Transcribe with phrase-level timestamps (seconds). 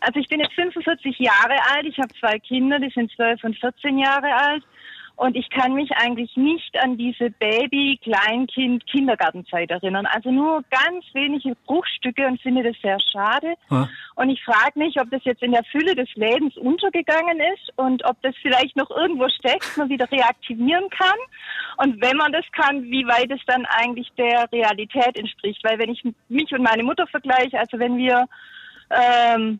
[0.00, 3.58] Also ich bin jetzt 45 Jahre alt, ich habe zwei Kinder, die sind 12 und
[3.58, 4.64] 14 Jahre alt.
[5.18, 10.06] Und ich kann mich eigentlich nicht an diese Baby, Kleinkind, Kindergartenzeit erinnern.
[10.06, 13.54] Also nur ganz wenige Bruchstücke und finde das sehr schade.
[13.68, 13.88] Ja.
[14.14, 18.04] Und ich frage mich, ob das jetzt in der Fülle des Lebens untergegangen ist und
[18.04, 21.18] ob das vielleicht noch irgendwo steckt, man wieder reaktivieren kann.
[21.78, 25.64] Und wenn man das kann, wie weit es dann eigentlich der Realität entspricht.
[25.64, 28.28] Weil wenn ich mich und meine Mutter vergleiche, also wenn wir
[28.90, 29.58] ähm,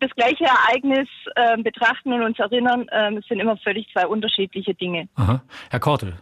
[0.00, 5.08] das gleiche Ereignis äh, betrachten und uns erinnern, äh, sind immer völlig zwei unterschiedliche Dinge.
[5.14, 5.42] Aha.
[5.70, 6.14] Herr Korte,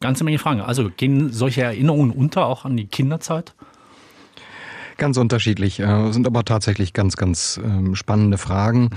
[0.00, 0.60] ganze Menge Fragen.
[0.60, 3.54] Also gehen solche Erinnerungen unter, auch an die Kinderzeit?
[5.02, 8.90] Ganz unterschiedlich, äh, sind aber tatsächlich ganz, ganz ähm, spannende Fragen.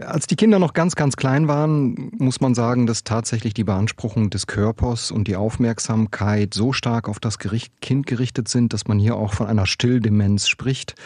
[0.00, 4.28] Als die Kinder noch ganz, ganz klein waren, muss man sagen, dass tatsächlich die Beanspruchung
[4.28, 9.14] des Körpers und die Aufmerksamkeit so stark auf das Kind gerichtet sind, dass man hier
[9.14, 10.96] auch von einer Stilldemenz spricht.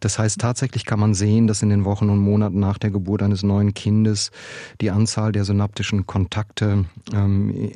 [0.00, 3.22] Das heißt, tatsächlich kann man sehen, dass in den Wochen und Monaten nach der Geburt
[3.22, 4.32] eines neuen Kindes
[4.80, 7.70] die Anzahl der synaptischen Kontakte ähm,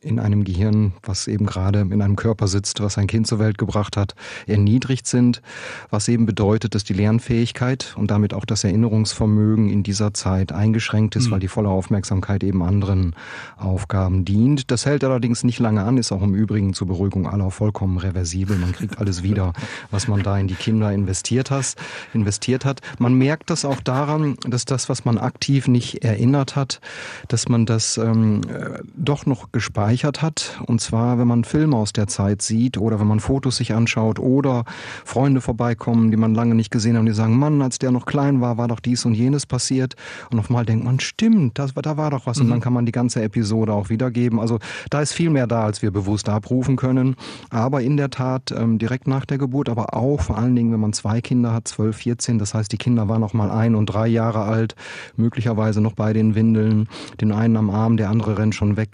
[0.00, 3.58] in einem Gehirn, was eben gerade in einem Körper sitzt, was ein Kind zur Welt
[3.58, 4.14] gebracht hat,
[4.46, 5.42] erniedrigt sind,
[5.90, 11.16] was eben bedeutet, dass die Lernfähigkeit und damit auch das Erinnerungsvermögen in dieser Zeit eingeschränkt
[11.16, 11.30] ist, mhm.
[11.32, 13.16] weil die volle Aufmerksamkeit eben anderen
[13.56, 14.70] Aufgaben dient.
[14.70, 18.56] Das hält allerdings nicht lange an, ist auch im Übrigen zur Beruhigung aller vollkommen reversibel.
[18.56, 19.52] Man kriegt alles wieder,
[19.90, 21.74] was man da in die Kinder investiert hat.
[22.14, 22.82] Investiert hat.
[22.98, 26.80] Man merkt das auch daran, dass das, was man aktiv nicht erinnert hat,
[27.26, 30.60] dass man das ähm, äh, doch noch gespeichert gespeichert hat.
[30.66, 34.18] Und zwar, wenn man Filme aus der Zeit sieht oder wenn man Fotos sich anschaut
[34.18, 34.64] oder
[35.04, 38.42] Freunde vorbeikommen, die man lange nicht gesehen hat, die sagen, Mann, als der noch klein
[38.42, 39.94] war, war doch dies und jenes passiert.
[40.30, 42.36] Und einmal denkt man, stimmt, das, da war doch was.
[42.36, 42.44] Mhm.
[42.44, 44.38] Und dann kann man die ganze Episode auch wiedergeben.
[44.40, 44.58] Also
[44.90, 47.16] da ist viel mehr da, als wir bewusst abrufen können.
[47.48, 50.80] Aber in der Tat ähm, direkt nach der Geburt, aber auch vor allen Dingen, wenn
[50.80, 53.86] man zwei Kinder hat, 12, 14, das heißt, die Kinder waren noch mal ein und
[53.86, 54.74] drei Jahre alt,
[55.16, 56.88] möglicherweise noch bei den Windeln,
[57.22, 58.90] den einen am Arm, der andere rennt schon weg.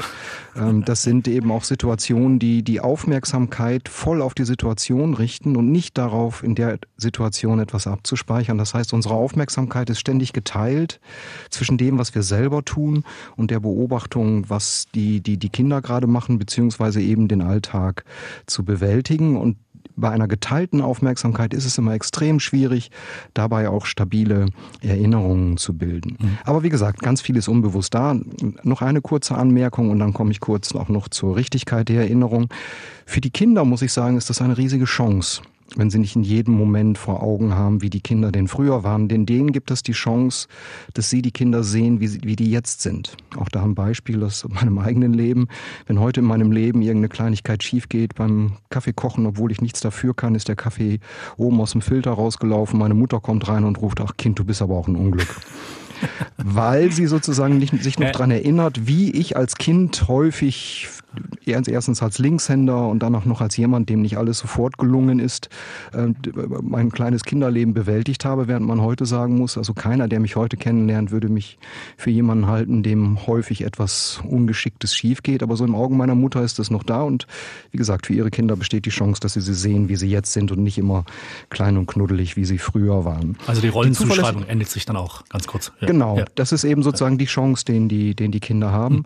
[0.56, 5.70] Ähm, das sind eben auch Situationen, die die Aufmerksamkeit voll auf die Situation richten und
[5.70, 8.58] nicht darauf, in der Situation etwas abzuspeichern.
[8.58, 11.00] Das heißt, unsere Aufmerksamkeit ist ständig geteilt
[11.50, 13.04] zwischen dem, was wir selber tun
[13.36, 18.04] und der Beobachtung, was die, die, die Kinder gerade machen, beziehungsweise eben den Alltag
[18.46, 19.36] zu bewältigen.
[19.36, 19.56] Und
[19.96, 22.90] bei einer geteilten Aufmerksamkeit ist es immer extrem schwierig,
[23.32, 24.46] dabei auch stabile
[24.80, 26.16] Erinnerungen zu bilden.
[26.20, 26.38] Mhm.
[26.44, 28.16] Aber wie gesagt, ganz viel ist unbewusst da.
[28.62, 32.48] Noch eine kurze Anmerkung und dann komme ich kurz auch noch zur Richtigkeit der Erinnerung.
[33.06, 35.42] Für die Kinder muss ich sagen, ist das eine riesige Chance
[35.76, 39.08] wenn sie nicht in jedem Moment vor Augen haben, wie die Kinder denn früher waren.
[39.08, 40.48] Denn denen gibt es die Chance,
[40.92, 43.16] dass sie die Kinder sehen, wie, sie, wie die jetzt sind.
[43.36, 45.48] Auch da ein Beispiel aus meinem eigenen Leben.
[45.86, 49.80] Wenn heute in meinem Leben irgendeine Kleinigkeit schief geht beim Kaffee kochen, obwohl ich nichts
[49.80, 51.00] dafür kann, ist der Kaffee
[51.36, 52.78] oben aus dem Filter rausgelaufen.
[52.78, 55.28] Meine Mutter kommt rein und ruft, ach Kind, du bist aber auch ein Unglück.
[56.36, 60.88] weil sie sozusagen nicht, sich noch daran erinnert, wie ich als Kind häufig
[61.44, 65.48] erstens als Linkshänder und dann auch noch als jemand, dem nicht alles sofort gelungen ist,
[65.92, 66.08] äh,
[66.62, 70.56] mein kleines Kinderleben bewältigt habe, während man heute sagen muss, also keiner, der mich heute
[70.56, 71.58] kennenlernt, würde mich
[71.96, 75.42] für jemanden halten, dem häufig etwas Ungeschicktes schief geht.
[75.42, 77.26] Aber so im Augen meiner Mutter ist es noch da und
[77.70, 80.32] wie gesagt, für ihre Kinder besteht die Chance, dass sie sie sehen, wie sie jetzt
[80.32, 81.04] sind und nicht immer
[81.50, 83.36] klein und knuddelig, wie sie früher waren.
[83.46, 85.72] Also die Rollenzuschreibung endet sich dann auch ganz kurz.
[85.80, 85.86] Ja.
[85.86, 86.24] Genau, ja.
[86.34, 89.02] das ist eben sozusagen die Chance, den die, den die Kinder haben.